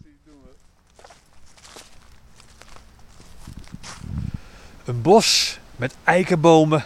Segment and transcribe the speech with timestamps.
[0.00, 0.50] precies, doen we.
[4.84, 6.84] Een bos met eikenbomen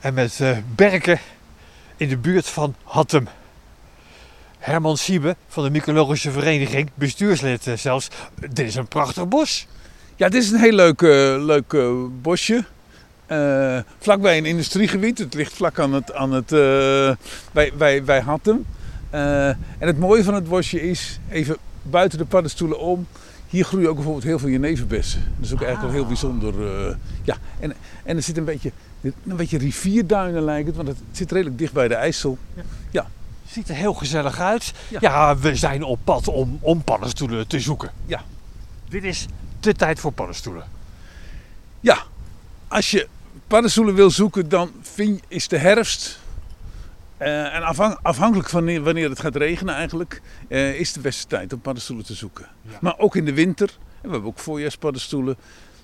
[0.00, 1.20] en met eh, berken
[1.96, 3.28] in de buurt van Hattem.
[4.58, 8.08] Herman Siebe van de Mycologische Vereniging, bestuurslid eh, zelfs.
[8.34, 9.66] Dit is een prachtig bos.
[10.16, 11.76] Ja, dit is een heel leuk, eh, leuk
[12.22, 12.64] bosje.
[13.28, 15.18] Eh, vlakbij een industriegebied.
[15.18, 17.10] Het ligt vlak aan het, aan het eh,
[17.52, 18.66] bij, bij, bij Hattem.
[19.10, 21.56] Eh, en het mooie van het bosje is, even
[21.90, 23.06] buiten de paddenstoelen om,
[23.48, 25.32] hier groeien ook bijvoorbeeld heel veel jeneverbessen.
[25.36, 26.86] Dat is ook eigenlijk wel heel bijzonder.
[26.88, 27.36] eh, ja.
[27.60, 27.74] en,
[28.04, 31.72] en er zit een beetje, een beetje rivierduinen lijkt het, want het zit redelijk dicht
[31.72, 32.38] bij de IJssel.
[33.50, 34.72] Ziet er heel gezellig uit.
[34.88, 34.98] Ja.
[35.00, 37.90] Ja, we zijn op pad om, om paddenstoelen te zoeken.
[38.06, 38.22] Ja.
[38.88, 39.26] Dit is
[39.60, 40.64] de tijd voor paddenstoelen.
[41.80, 42.02] Ja,
[42.68, 43.08] als je
[43.46, 46.20] paddenstoelen wil zoeken, dan vind, is de herfst.
[47.18, 47.62] Eh, en
[48.02, 52.14] afhankelijk van wanneer, het gaat regenen eigenlijk, eh, is de beste tijd om paddenstoelen te
[52.14, 52.48] zoeken.
[52.62, 52.78] Ja.
[52.80, 53.68] Maar ook in de winter.
[53.78, 55.36] En we hebben ook voorjaarspaddenstoelen.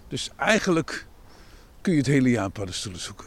[0.08, 1.06] Dus eigenlijk
[1.80, 3.26] kun je het hele jaar paddenstoelen zoeken.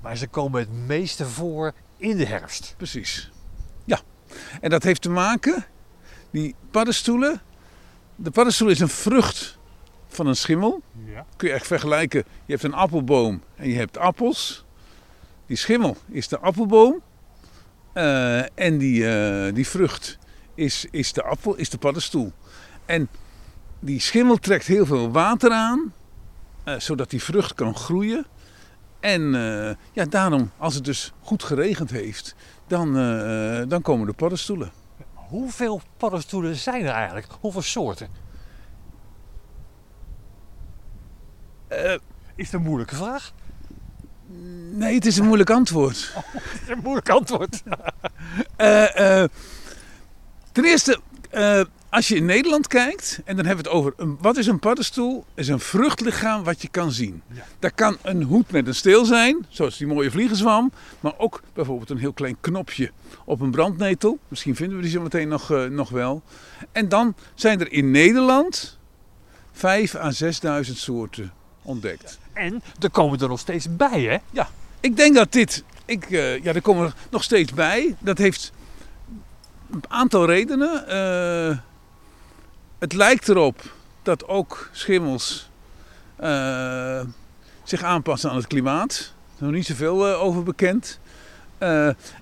[0.00, 2.74] Maar ze komen het meeste voor in de herfst.
[2.76, 3.30] Precies.
[3.84, 4.00] Ja.
[4.60, 5.64] En dat heeft te maken,
[6.30, 7.40] die paddenstoelen.
[8.16, 9.58] De paddenstoel is een vrucht
[10.08, 10.82] van een schimmel.
[11.04, 11.26] Ja.
[11.36, 12.24] kun je echt vergelijken.
[12.46, 14.64] Je hebt een appelboom en je hebt appels.
[15.46, 17.02] Die schimmel is de appelboom.
[17.92, 20.18] Eh, en die, eh, die vrucht
[20.54, 22.32] is, is de appel, is de paddenstoel.
[22.84, 23.08] En
[23.80, 25.92] die schimmel trekt heel veel water aan,
[26.64, 28.26] eh, zodat die vrucht kan groeien.
[29.00, 32.34] En eh, ja, daarom, als het dus goed geregend heeft,
[32.66, 34.70] dan, eh, dan komen de paddenstoelen.
[35.14, 37.26] Hoeveel paddenstoelen zijn er eigenlijk?
[37.40, 38.08] Hoeveel soorten?
[41.68, 41.94] Eh,
[42.34, 43.32] Is dat een moeilijke vraag?
[44.70, 45.96] Nee, het is een moeilijk antwoord.
[46.62, 47.62] Is een moeilijk antwoord.
[48.56, 49.28] Eh, eh,
[50.52, 51.00] ten eerste,
[51.30, 54.46] eh, als je in Nederland kijkt, en dan hebben we het over een, wat is
[54.46, 55.24] een paddenstoel?
[55.34, 57.22] is een vruchtlichaam wat je kan zien.
[57.32, 57.44] Ja.
[57.58, 61.90] Dat kan een hoed met een steel zijn, zoals die mooie vliegenzwam, maar ook bijvoorbeeld
[61.90, 62.90] een heel klein knopje
[63.24, 64.18] op een brandnetel.
[64.28, 66.22] Misschien vinden we die zo meteen nog, nog wel.
[66.72, 68.78] En dan zijn er in Nederland
[69.52, 70.10] 5 à
[70.64, 72.18] 6.000 soorten ontdekt.
[72.32, 74.42] En er komen er nog steeds bij, hè?
[74.80, 77.96] Ik denk dat dit, ik, eh, ja, er komen er nog steeds bij.
[77.98, 78.52] Dat heeft
[79.70, 80.88] een aantal redenen.
[80.88, 81.58] Eh,
[82.78, 85.50] het lijkt erop dat ook schimmels
[86.16, 87.00] eh,
[87.62, 88.90] zich aanpassen aan het klimaat.
[88.92, 91.00] Er is nog niet zoveel over bekend.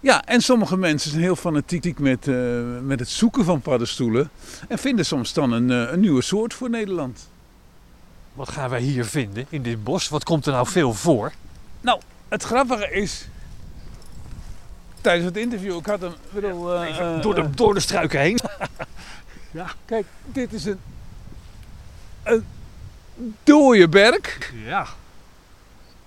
[0.01, 2.27] Ja, en sommige mensen zijn heel fanatiek met,
[2.83, 4.31] met het zoeken van paddenstoelen.
[4.69, 7.29] En vinden soms dan een, een nieuwe soort voor Nederland.
[8.39, 10.09] Wat gaan wij hier vinden in dit bos?
[10.09, 11.33] Wat komt er nou veel voor?
[11.81, 13.29] Nou, het grappige is.
[15.01, 16.13] Tijdens het interview, ik had hem.
[16.31, 18.39] Bedoel, eh, Even door, de, door de struiken heen.
[19.85, 20.81] kijk, dit is een.
[22.23, 22.45] Een
[23.45, 24.53] dode berk.
[24.65, 24.87] Ja.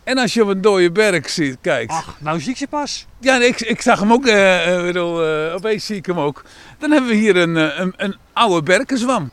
[0.04, 1.92] En als je op een dode berk ziet, kijkt.
[1.92, 3.06] Ach, nou zie ik ze pas.
[3.20, 4.26] Ja, nee, ik, ik zag hem ook.
[4.26, 6.44] eh eh, bedoel, eh, opeens zie ik hem ook.
[6.78, 9.32] Dan hebben we hier een, een, een oude berkenzwam.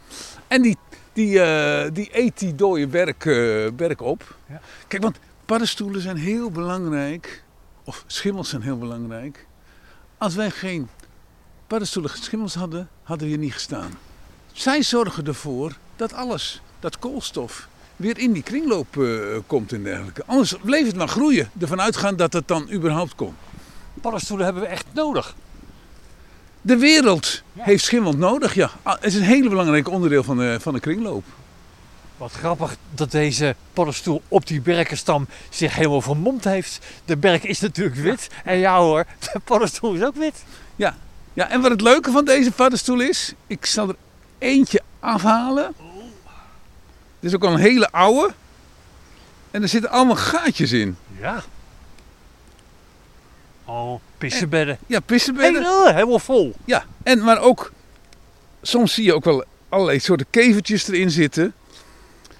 [0.48, 0.76] En die,
[1.18, 4.36] die, eh, die eet die dode berk, eh, berk op.
[4.48, 4.60] Ja.
[4.88, 7.42] Kijk, want paddenstoelen zijn heel belangrijk.
[7.84, 9.46] Of schimmels zijn heel belangrijk.
[10.18, 10.88] Als wij geen
[11.66, 13.90] paddenstoelen schimmels hadden, hadden we hier niet gestaan.
[14.52, 20.22] Zij zorgen ervoor dat alles, dat koolstof, weer in die kringloop eh, komt en dergelijke.
[20.26, 21.50] Anders bleef het maar groeien.
[21.58, 23.36] Ervan uitgaan dat het dan überhaupt komt.
[24.00, 25.34] Paddenstoelen hebben we echt nodig.
[26.68, 27.62] De wereld Ja.
[27.64, 28.70] heeft schimmel nodig, ja.
[28.82, 31.24] Ah, Het is een hele belangrijk onderdeel van de, van de kringloop.
[32.16, 36.78] Wat grappig dat deze paddenstoel op die berkenstam zich helemaal vermomd heeft.
[37.04, 38.28] De berk is natuurlijk wit.
[38.44, 40.44] En ja hoor, de paddenstoel is ook wit.
[40.76, 43.96] Ja, en wat het leuke van deze paddenstoel is, ik zal er
[44.38, 45.74] eentje afhalen.
[47.20, 48.34] Dit is ook al een hele oude.
[49.50, 50.96] En er zitten allemaal gaatjes in.
[51.20, 51.42] Ja.
[53.68, 54.78] Oh, pissenbedden.
[54.86, 55.62] Ja, pissenbedden.
[55.62, 56.54] Helemaal, helemaal vol.
[56.64, 57.72] Ja, en, maar ook,
[58.62, 61.54] soms zie je ook wel allerlei soorten kevertjes erin zitten.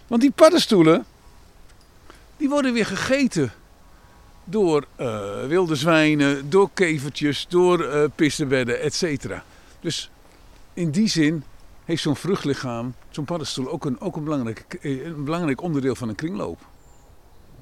[0.07, 1.05] Want die paddenstoelen,
[2.37, 3.53] die worden weer gegeten
[4.45, 9.45] door eh, wilde zwijnen, door kevertjes, door eh pissenbedden, et cetera.
[9.81, 10.11] Dus
[10.75, 11.45] in die zin
[11.85, 16.09] heeft zo'n vruchtlichaam, zo'n paddenstoel, ook een, ook een, belangrijk, eh, een belangrijk onderdeel van
[16.09, 16.59] een kringloop.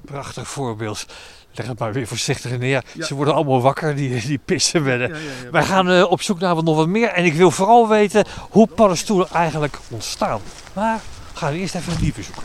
[0.05, 1.05] Prachtig voorbeeld.
[1.51, 2.83] Leg het maar weer voorzichtig neer.
[2.93, 3.05] Ja.
[3.05, 5.09] Ze worden allemaal wakker, die, die ja, ja.
[5.51, 7.07] Wij gaan eh, op zoek naar wat nog wat meer.
[7.09, 10.41] En ik wil vooral weten hoe paddenstoelen eigenlijk ontstaan.
[10.73, 10.99] Maar
[11.33, 12.43] we gaan eerst even een dieven zoeken.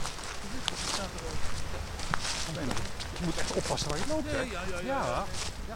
[3.19, 4.31] Je moet echt oppassen waar je loopt.
[4.31, 4.37] hè?
[4.37, 5.25] Ja, ja, ja, ja.
[5.69, 5.75] Ja.